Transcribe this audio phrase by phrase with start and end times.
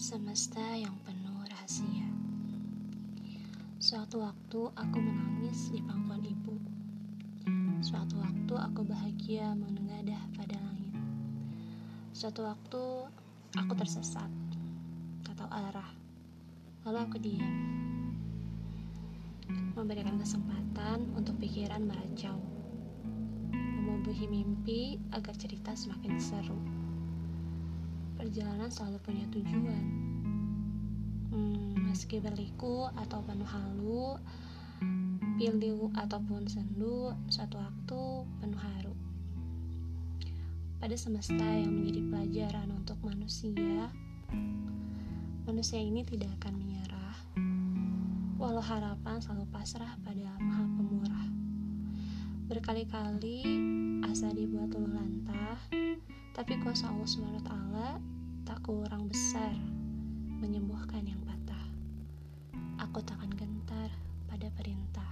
[0.00, 2.08] semesta yang penuh rahasia.
[3.76, 6.56] Suatu waktu aku menangis di pangkuan ibu.
[7.84, 10.96] Suatu waktu aku bahagia menengadah pada langit.
[12.16, 13.12] Suatu waktu
[13.52, 14.32] aku tersesat,
[15.20, 15.92] tak tahu arah.
[16.88, 17.56] Lalu aku diam,
[19.76, 22.40] memberikan kesempatan untuk pikiran meracau,
[23.52, 26.79] membubuhi mimpi agar cerita semakin seru
[28.20, 29.84] perjalanan selalu punya tujuan.
[31.32, 34.20] Hmm, meski berliku atau penuh halu,
[35.40, 38.00] pilu ataupun sendu, suatu waktu
[38.44, 38.92] penuh haru.
[40.76, 43.88] Pada semesta yang menjadi pelajaran untuk manusia,
[45.48, 47.16] manusia ini tidak akan menyerah,
[48.36, 51.28] walau harapan selalu pasrah pada Maha Pemurah.
[52.52, 53.40] Berkali-kali
[54.04, 55.56] asa dibuat luluh lantah,
[56.36, 58.09] tapi kuasa Allah SWT
[58.60, 59.56] tak kurang besar
[60.36, 61.64] menyembuhkan yang patah.
[62.84, 63.88] Aku takkan gentar
[64.28, 65.08] pada perintah.